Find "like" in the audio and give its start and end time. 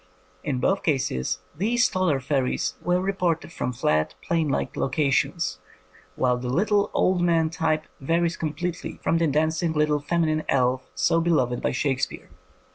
4.49-4.75